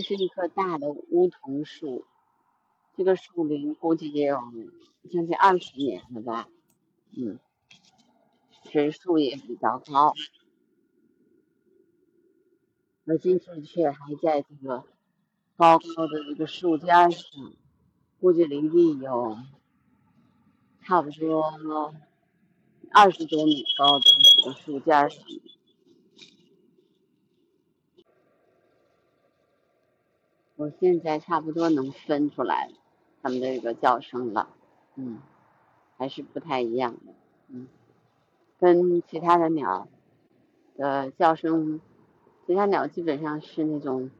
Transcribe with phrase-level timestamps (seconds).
[0.00, 2.06] 这是一棵大的梧桐树，
[2.96, 4.38] 这个树龄估计也有
[5.10, 6.48] 将近二十年了吧，
[7.14, 7.38] 嗯，
[8.72, 10.14] 这树也比较高，
[13.04, 14.84] 而金翅雀还在这个
[15.58, 17.52] 高高的这个树尖上，
[18.22, 19.36] 估计离地有
[20.80, 21.92] 差不多
[22.90, 25.22] 二十多米高的这个树尖上。
[30.60, 32.68] 我现在差不多能分出来
[33.22, 34.50] 它们的这个叫声了，
[34.94, 35.18] 嗯，
[35.96, 37.14] 还是不太一样的，
[37.48, 37.66] 嗯，
[38.58, 39.88] 跟其他的鸟
[40.76, 41.80] 的叫声，
[42.46, 44.10] 其他鸟基本上是那种，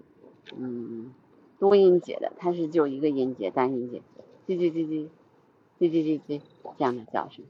[0.57, 1.13] 嗯，
[1.59, 4.01] 多音节的，它是就一个音节单音节，
[4.47, 5.11] 叽叽叽叽，
[5.79, 6.41] 叽叽叽叽
[6.79, 7.45] 这样的叫声。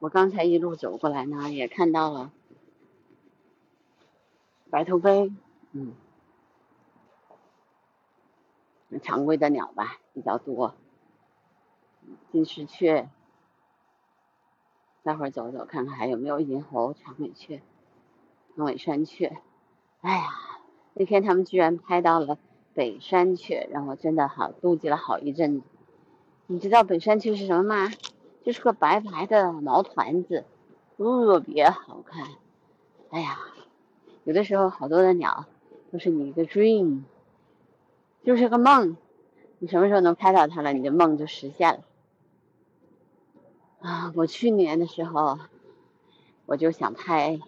[0.00, 2.32] 我刚才一路走过来呢，也看到了
[4.70, 5.32] 白头鹎，
[5.72, 5.94] 嗯，
[9.02, 10.74] 常规的鸟吧比较多，
[12.30, 13.08] 金丝雀，
[15.02, 17.60] 待会儿走走看看还有没有银喉、长尾雀、
[18.54, 19.38] 长尾山雀。
[20.00, 20.28] 哎呀，
[20.94, 22.38] 那天他们居然拍到了
[22.72, 25.66] 北山雀，让我真的好妒忌了好一阵子。
[26.46, 27.90] 你知道北山雀是什么吗？
[28.48, 30.46] 就是个白白的毛团子，
[30.96, 32.28] 特别好看。
[33.10, 33.38] 哎呀，
[34.24, 35.44] 有的时候好多的鸟
[35.92, 37.02] 都是你一个 dream，
[38.24, 38.96] 就是个梦。
[39.58, 41.80] 你什么时候能拍到它了，你的梦就实现了。
[43.80, 45.38] 啊，我去年的时候
[46.46, 47.38] 我就想拍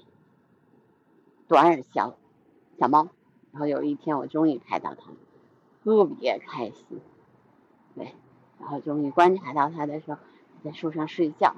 [1.48, 2.14] 短耳小
[2.78, 3.08] 小猫，
[3.52, 5.16] 然后有一天我终于拍到它了，
[5.82, 7.00] 特别开心。
[7.94, 8.14] 对，
[8.58, 10.20] 然后终于观察到它的时候。
[10.62, 11.54] 在树上睡觉，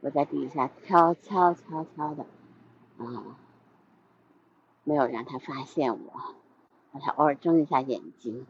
[0.00, 2.26] 我在底下悄悄悄悄的，
[2.98, 3.36] 啊，
[4.84, 6.34] 没有让他发现我，
[6.92, 8.46] 让他偶尔睁一下眼睛，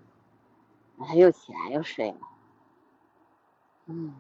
[0.97, 2.19] 然后他又起来又睡了，
[3.87, 4.15] 嗯，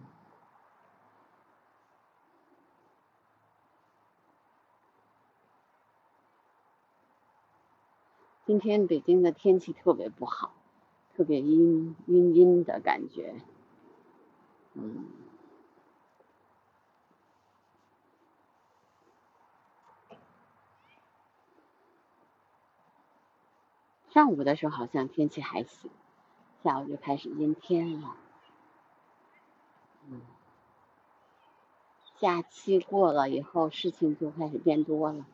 [8.44, 10.52] 今天北京的天气特别不好，
[11.16, 13.34] 特别阴阴阴的感觉，
[14.74, 15.21] 嗯。
[24.12, 25.90] 上午的时候好像天气还行，
[26.62, 28.14] 下午就开始阴天了。
[30.06, 30.20] 嗯，
[32.18, 35.24] 假期过了以后，事情就开始变多了。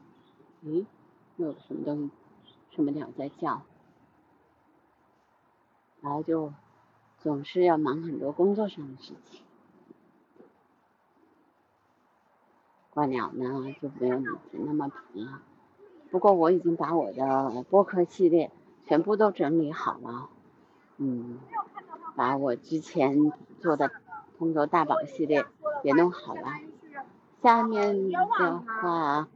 [0.63, 0.87] 咦，
[1.37, 2.07] 又有什么东
[2.45, 2.55] 西？
[2.71, 3.63] 什么鸟在叫？
[6.01, 6.53] 然后就
[7.19, 9.43] 总是要忙很多工作上的事情。
[12.91, 15.43] 观鸟呢就没有以前那么频了。
[16.13, 18.53] 不过我已经把我的播客系列。
[18.89, 20.31] 全部都整理好了，
[20.97, 21.39] 嗯，
[22.17, 23.89] 把我之前做的
[24.39, 25.45] 《通州大宝》系列
[25.85, 26.43] 也弄好了。
[27.43, 29.29] 下面的话，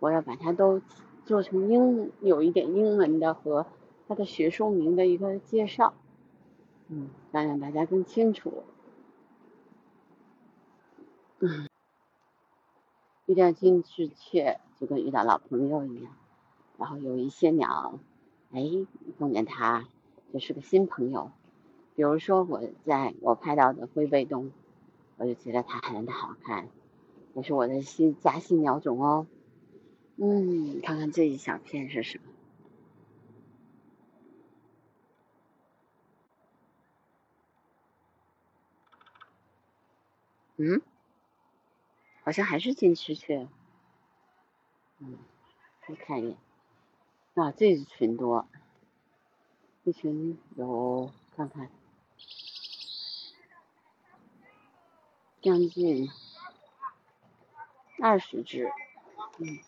[0.00, 0.82] 我要把它都
[1.24, 3.66] 做成英，有一点英文的和
[4.08, 5.94] 它的学术名的一个介绍，
[6.88, 8.64] 嗯，让让大家更清楚。
[11.38, 11.68] 嗯，
[13.26, 16.12] 遇到金翅雀就跟遇到老朋友一样，
[16.78, 18.00] 然后有一些鸟。
[18.52, 18.62] 哎，
[19.18, 19.86] 碰见他
[20.32, 21.30] 就是个新朋友。
[21.94, 24.50] 比如说，我在我拍到的灰背鸫，
[25.16, 26.68] 我就觉得它很好看，
[27.34, 29.26] 也是我的新加新鸟种哦。
[30.16, 32.24] 嗯，看看这一小片是什么？
[40.60, 40.80] 嗯，
[42.24, 43.46] 好像还是金翅雀。
[44.98, 45.18] 嗯，
[45.86, 46.47] 再看一眼。
[47.38, 48.48] 啊，这是群多，
[49.84, 51.70] 这群有看看，
[55.40, 56.10] 将近
[58.02, 58.68] 二十只，
[59.38, 59.60] 嗯，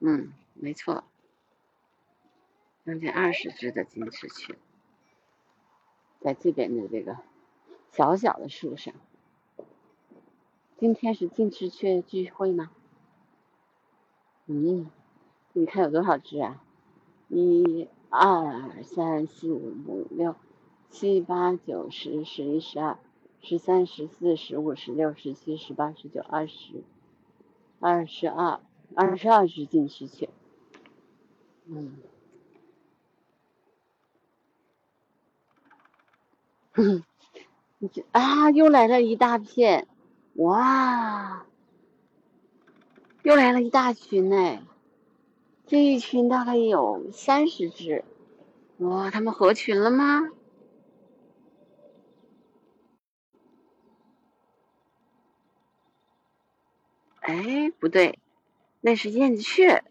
[0.00, 1.04] 嗯，没错，
[2.84, 4.58] 将近二十只的金翅雀，
[6.20, 7.27] 在这边的这个。
[7.90, 8.94] 小小的树上，
[10.76, 12.70] 今天是金翅雀聚会吗？
[14.46, 14.90] 嗯，
[15.52, 16.62] 你看有多少只啊？
[17.28, 20.34] 一、二、三、四、五、六、
[20.88, 22.98] 七、八、九、十、十一、十二、
[23.42, 26.82] 十三、十四、十五、十六、十七、十八、十九、二十、
[27.80, 28.60] 二十二，
[28.94, 30.30] 二十二只金丝雀。
[31.66, 31.98] 嗯，
[38.12, 39.86] 啊，又来了一大片，
[40.34, 41.46] 哇，
[43.22, 44.66] 又来了一大群呢。
[45.66, 48.04] 这一群大概有三十只，
[48.78, 50.30] 哇，他们合群了吗？
[57.20, 58.18] 哎，不对，
[58.80, 59.84] 那是燕雀，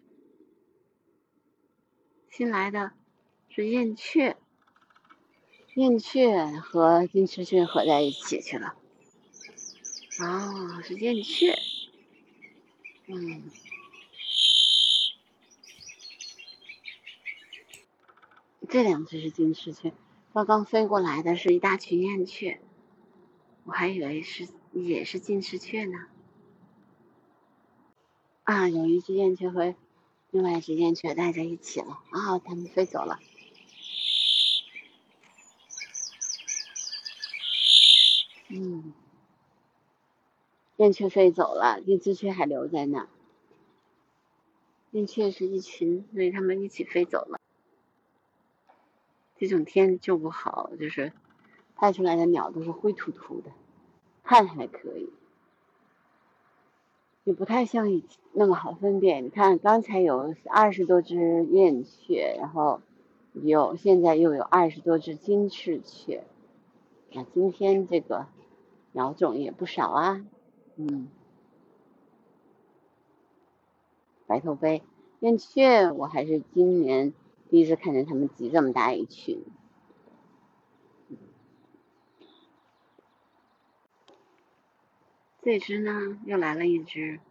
[2.32, 2.94] 新来的
[3.48, 4.36] 是燕雀，
[5.78, 8.74] 燕雀和金翅雀合在一起去了。
[10.20, 11.56] 哦，是燕雀，
[13.06, 13.44] 嗯。
[18.68, 19.94] 这两只是金翅雀，
[20.34, 22.60] 刚刚飞过来的是一大群燕雀，
[23.64, 26.08] 我还以为是也是金翅雀呢。
[28.46, 29.76] 啊，有一只燕雀和
[30.32, 33.20] 另外一只燕雀待在一起了，啊，它们飞走了。
[38.60, 38.94] 嗯，
[40.78, 43.08] 燕雀飞走了，金翅雀还留在那。
[44.92, 47.40] 燕雀是一群，所以它们一起飞走了。
[49.38, 51.14] 这种天就不好，就是
[51.76, 53.52] 拍出来的鸟都是灰秃秃的，
[54.24, 55.12] 看还可以，
[57.26, 59.24] 也不太像以前那么好分辨。
[59.24, 62.82] 你看刚才有二十多只燕雀，然后
[63.34, 66.24] 有现在又有二十多只金翅雀，
[67.12, 68.26] 那今天这个
[68.98, 70.26] 鸟种也不少啊，
[70.76, 71.08] 嗯，
[74.26, 74.82] 白头杯
[75.20, 77.14] 燕雀我还是今年。
[77.50, 79.46] 第一次看见他们集这么大一群，
[85.44, 87.22] 这只呢又来了一只，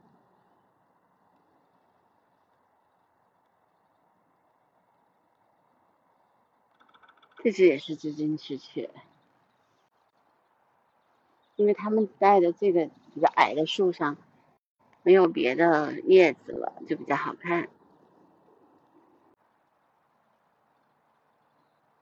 [7.42, 8.90] 这只也是只金翅雀，
[11.56, 14.16] 因为他们在的这个比较矮的树上，
[15.02, 17.68] 没有别的叶子了，就比较好看。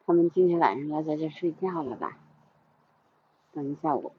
[0.06, 2.19] 他们今天晚上要在这睡觉了吧？
[3.53, 4.12] 等一下我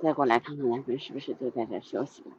[0.00, 2.30] 再过来看看，他们是不是就在这休息了？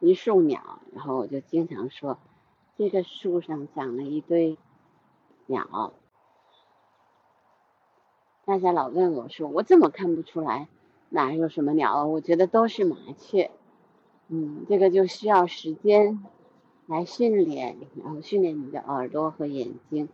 [0.00, 2.18] 一树鸟，然后我就经常说，
[2.76, 4.58] 这个树上长了一堆
[5.46, 5.92] 鸟。
[8.44, 10.68] 大家老问我说，我怎么看不出来
[11.10, 12.06] 哪有什么鸟？
[12.06, 13.50] 我觉得都是麻雀。
[14.28, 16.24] 嗯，这个就需要时间
[16.86, 20.08] 来训练，然后训练你的耳朵和眼睛。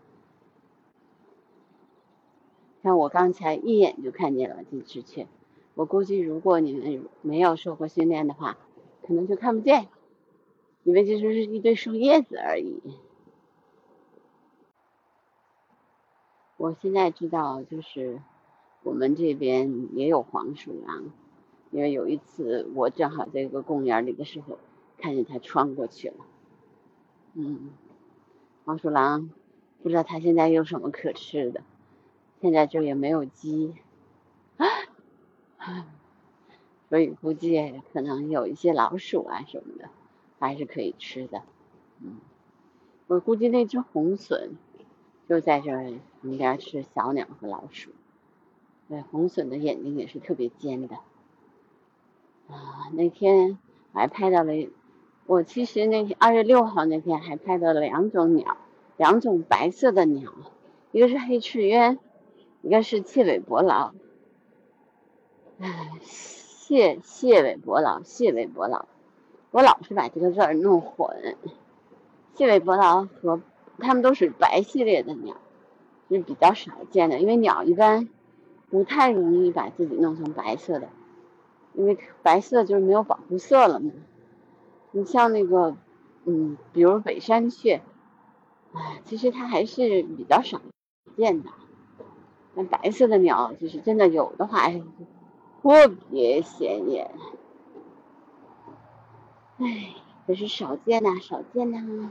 [2.82, 5.26] 像我刚才一眼就看见了这只雀，
[5.74, 8.58] 我估计如果你们没有受过训练的话，
[9.06, 9.88] 可能就看不见，
[10.84, 12.80] 以为这就是一堆树叶子而已。
[16.58, 18.20] 我现在知道，就是
[18.82, 21.04] 我们这边也有黄鼠狼。
[21.70, 24.58] 因为有一次我正好在一个公园里的时候，
[24.96, 26.14] 看见它穿过去了。
[27.34, 27.70] 嗯，
[28.64, 29.30] 黄鼠狼
[29.82, 31.62] 不知道它现在有什么可吃的，
[32.40, 33.74] 现在这也没有鸡，
[36.88, 39.90] 所以估计可能有一些老鼠啊什么的，
[40.38, 41.42] 还是可以吃的。
[42.00, 42.16] 嗯，
[43.08, 44.52] 我估计那只红隼
[45.28, 47.90] 就在这儿旁边是小鸟和老鼠。
[48.88, 50.96] 对，红隼的眼睛也是特别尖的。
[52.48, 53.58] 啊，那天
[53.92, 54.52] 还拍到了，
[55.26, 58.56] 我其实那天二月六号那天还拍到了两种鸟，
[58.96, 60.32] 两种白色的鸟，
[60.92, 61.98] 一个是黑翅鸢，
[62.62, 63.92] 一个是蟹尾伯劳。
[65.58, 68.86] 唉，蟹蟹尾伯劳，蟹尾伯劳，
[69.50, 71.36] 我老是把这个字儿弄混。
[72.34, 73.42] 蟹尾伯劳和
[73.78, 75.36] 它们都属于白系列的鸟，
[76.08, 78.08] 是比较少见的，因为鸟一般
[78.70, 80.88] 不太容易把自己弄成白色的。
[81.74, 83.92] 因为白色就是没有保护色了嘛。
[84.90, 85.76] 你像那个，
[86.24, 87.82] 嗯，比如北山雀，
[88.72, 90.60] 哎，其实它还是比较少
[91.16, 91.50] 见的。
[92.54, 94.68] 那白色的鸟，就是真的有的话，
[95.62, 97.10] 特别显眼。
[99.58, 99.94] 哎，
[100.26, 102.10] 可是少见呐，少见呐。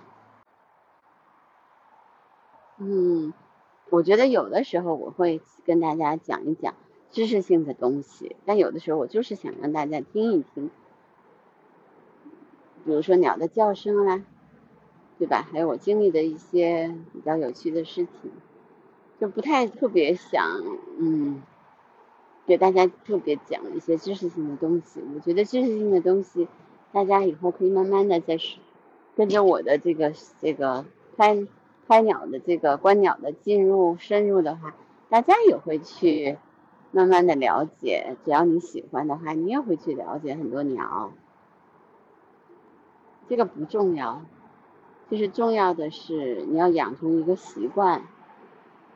[2.77, 3.33] 嗯，
[3.89, 6.73] 我觉得有的时候我会跟大家讲一讲。
[7.09, 10.69] 知识性的东西，但有的时候我就是想让大家听一听，
[12.83, 14.25] 比如说鸟的叫声啊，
[15.17, 15.47] 对吧？
[15.49, 18.31] 还有我经历的一些比较有趣的事情，
[19.21, 20.61] 就不太特别想，
[20.99, 21.41] 嗯，
[22.45, 25.01] 给大家特别讲一些知识性的东西。
[25.15, 26.49] 我觉得知识性的东西，
[26.91, 28.37] 大家以后可以慢慢的在
[29.15, 31.47] 跟着我的这个这个拍
[31.87, 34.75] 拍鸟的这个观鸟的进入深入的话，
[35.09, 36.37] 大家也会去
[36.91, 38.17] 慢慢的了解。
[38.25, 41.11] 只要你喜欢的话，你也会去了解很多鸟。
[43.29, 44.21] 这个不重要，
[45.09, 48.03] 就是重要的是你要养成一个习惯。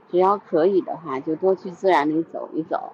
[0.09, 2.91] 只要可以的话，就多去自然里走一走；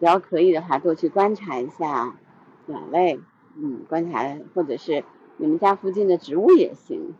[0.00, 2.16] 只要可以的话，多去观察一下
[2.64, 3.20] 鸟类，
[3.54, 5.04] 嗯，观察或者是
[5.36, 7.14] 你们家附近的植物也行。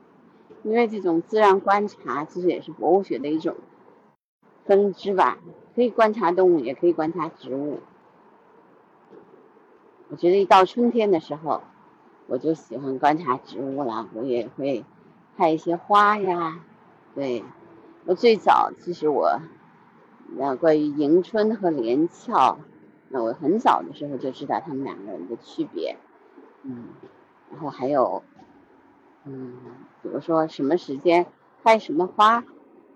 [0.62, 3.56] 因为这种自然观察其实也是博物学的一种
[4.64, 5.38] 分支吧，
[5.74, 7.80] 可以观察动物，也可以观察植物。
[10.08, 11.62] 我觉得一到春天的时候，
[12.26, 14.84] 我就喜欢观察植物了，我也会
[15.36, 16.60] 看一些花呀，
[17.14, 17.44] 对。
[18.06, 19.38] 我最早其实我，
[20.38, 22.58] 呃，关于迎春和连翘，
[23.10, 25.98] 那我很早的时候就知道他们两个人的区别，
[26.62, 26.86] 嗯，
[27.50, 28.22] 然后还有，
[29.26, 29.58] 嗯，
[30.02, 31.26] 比如说什么时间
[31.62, 32.44] 开什么花，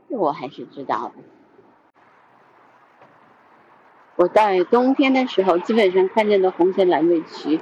[0.08, 1.22] 这我还是知道的。
[4.16, 7.60] 我在冬天的时候，基本上看见的红线蓝尾鸲，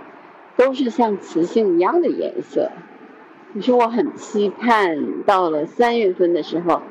[0.56, 2.70] 都是像雌性一样的颜色。
[3.54, 6.82] 可是我很期盼到了三月份的时候。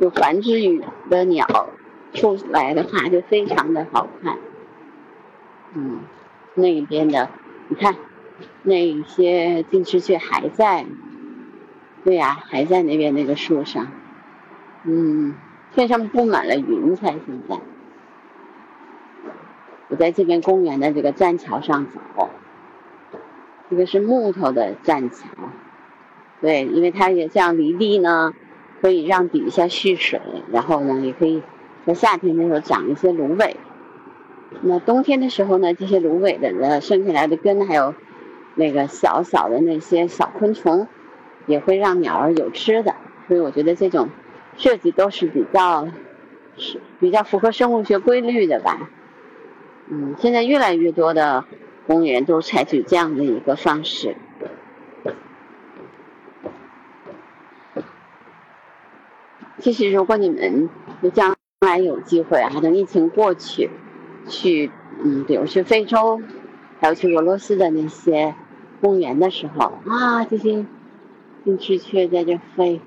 [0.00, 1.68] 有繁殖羽的鸟
[2.14, 4.38] 出来的话，就非常的好看。
[5.74, 6.00] 嗯，
[6.54, 7.28] 那边的，
[7.68, 7.94] 你看，
[8.62, 10.86] 那些金翅雀还在。
[12.04, 13.88] 对呀，还在那边那个树上。
[14.84, 15.34] 嗯，
[15.74, 17.12] 天上布满了云彩。
[17.12, 17.60] 现在，
[19.88, 22.28] 我在这边公园的这个栈桥上走。
[23.70, 25.26] 这个是木头的栈桥。
[26.40, 28.32] 对，因为它也这样离地呢。
[28.80, 31.40] 可以让底下蓄水，然后呢，也可以
[31.86, 33.56] 在夏天的时候长一些芦苇。
[34.62, 37.94] 那冬天的时候呢，这些芦苇的生下来的根，还有
[38.56, 40.88] 那个小小的那些小昆虫，
[41.46, 42.94] 也会让鸟儿有吃的。
[43.28, 44.08] 所以我觉得这种
[44.56, 45.88] 设计都是比较
[46.56, 48.90] 是比较符合生物学规律的吧。
[49.88, 51.44] 嗯，现在越来越多的
[51.86, 54.16] 公园都采取这样的一个方式。
[59.58, 60.68] 其实，如果你们
[61.12, 63.70] 将来有机会啊，等疫情过去，
[64.26, 64.72] 去
[65.04, 66.20] 嗯，比如去非洲，
[66.80, 68.34] 还有去俄罗斯的那些
[68.80, 70.66] 公园的时候啊，这些
[71.44, 72.80] 金翅雀在这飞，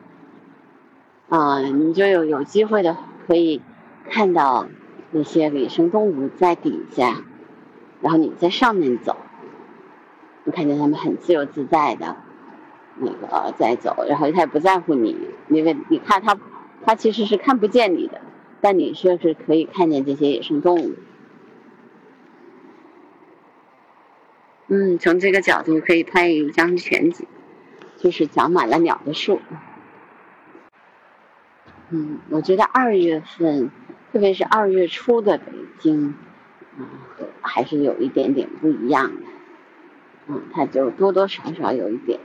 [1.30, 2.98] 啊，你就有有机会的
[3.28, 3.62] 可以
[4.10, 4.68] 看到
[5.12, 7.24] 那些野生动物在底下，
[8.02, 9.18] 然后你在上面走，
[10.44, 12.18] 你看见它们很自由自在的
[12.98, 15.18] 那个在走，然后它也不在乎你，
[15.50, 16.38] 因为你看它。
[16.88, 18.22] 它其实是看不见你的，
[18.62, 20.94] 但你却是可以看见这些野生动物。
[24.68, 27.26] 嗯，从这个角度可以拍一张全景，
[28.06, 29.42] 就是长满了鸟的树。
[31.90, 33.72] 嗯，我觉得二月份，
[34.14, 35.46] 特别是二月初的北
[35.80, 36.14] 京，
[36.78, 36.86] 啊，
[37.42, 39.22] 还是有一点点不一样的。
[40.28, 42.20] 嗯，它就多多少少有一点，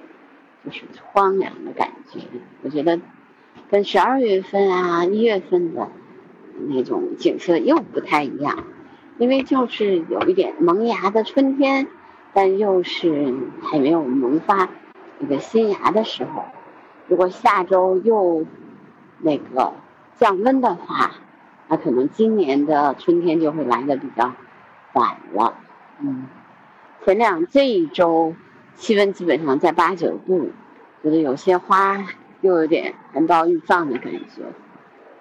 [0.66, 2.20] 就是荒凉的感觉。
[2.60, 3.00] 我觉得。
[3.70, 5.88] 跟十二月份啊、一月份的
[6.68, 8.64] 那种景色又不太一样，
[9.16, 11.86] 因为就是有一点萌芽的春天，
[12.34, 13.32] 但又是
[13.62, 14.68] 还没有萌发
[15.20, 16.44] 那个新芽的时候。
[17.06, 18.44] 如果下周又
[19.18, 19.72] 那个
[20.16, 21.12] 降温的话，
[21.68, 24.32] 那可能今年的春天就会来的比较
[24.94, 25.54] 晚了。
[26.00, 26.26] 嗯，
[27.04, 28.34] 前两这一周
[28.74, 30.50] 气温基本上在八九度，
[31.02, 32.04] 觉得有些花。
[32.42, 34.44] 又有点寒苞欲放的感觉，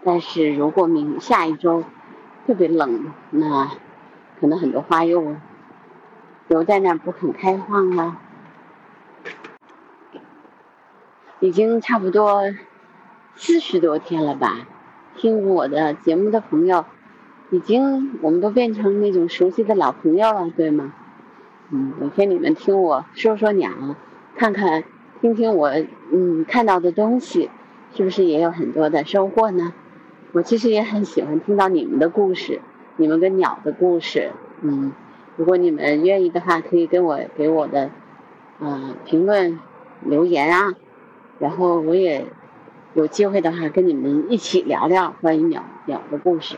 [0.05, 1.83] 但是如果明下一周
[2.47, 3.69] 特别冷，那
[4.39, 5.35] 可能很多花又
[6.47, 8.17] 留在那儿不肯开放了。
[11.39, 12.43] 已经差不多
[13.35, 14.67] 四十多天了吧？
[15.15, 16.85] 听我的节目的朋友，
[17.49, 20.93] 已经我们都变成那种熟悉的老朋友了，对吗？
[21.71, 23.69] 嗯，每天你们听我说说鸟，
[24.35, 24.83] 看看。
[25.21, 25.69] 听听我
[26.13, 27.49] 嗯看到的东西，
[27.93, 29.73] 是不是也有很多的收获呢？
[30.31, 32.61] 我其实也很喜欢听到你们的故事，
[32.95, 34.31] 你们跟鸟的故事。
[34.61, 34.93] 嗯，
[35.35, 37.89] 如果你们愿意的话，可以跟我给我的
[38.61, 39.59] 嗯评论
[40.05, 40.73] 留言啊，
[41.39, 42.25] 然后我也
[42.93, 46.57] 有机会的话跟你们一起聊聊关于鸟鸟的故事。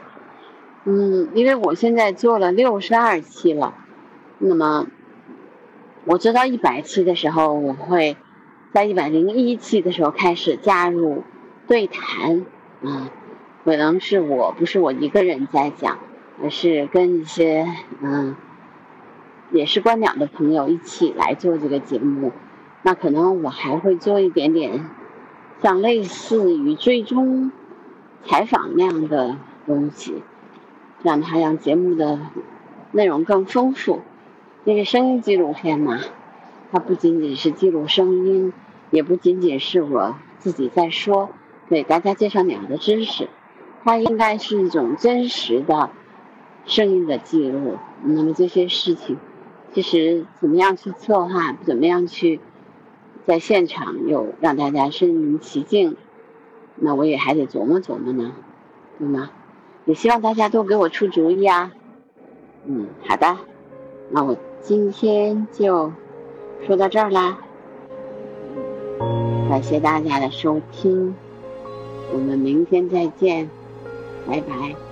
[0.83, 3.73] 嗯，因为我现在做了六十二期了，
[4.39, 4.87] 那么
[6.05, 8.17] 我做到一百期的时候，我会。
[8.73, 11.23] 在一百零一期的时候开始加入
[11.67, 12.45] 对谈，
[12.81, 13.11] 啊，
[13.65, 15.99] 可能是我不是我一个人在讲，
[16.41, 17.67] 而是跟一些
[17.99, 18.33] 嗯，
[19.51, 22.31] 也是观鸟的朋友一起来做这个节目。
[22.83, 24.89] 那可能我还会做一点点，
[25.61, 27.51] 像类似于追踪
[28.23, 30.23] 采访那样的东西，
[31.03, 32.19] 让它让节目的
[32.91, 34.01] 内容更丰富。
[34.63, 35.99] 因为声音纪录片嘛，
[36.71, 38.53] 它不仅仅是记录声音，
[38.89, 41.29] 也不仅仅是我自己在说，
[41.69, 43.27] 给大家介绍鸟的知识，
[43.83, 45.89] 它应该是一种真实的
[46.65, 47.77] 声音的记录。
[48.03, 49.17] 那么这些事情，
[49.73, 52.39] 其实怎么样去策划，怎么样去
[53.31, 55.95] 在现场又让大家身临其境，
[56.75, 58.33] 那我也还得琢磨琢磨呢，
[58.99, 59.31] 对吗？
[59.85, 61.71] 也希望大家多给我出主意啊。
[62.65, 63.37] 嗯，好的，
[64.09, 64.35] 那我。
[64.63, 65.91] 今天就
[66.67, 67.39] 说到这儿啦，
[69.49, 71.15] 感谢大家的收听，
[72.13, 73.49] 我们明天再见，
[74.27, 74.90] 拜拜。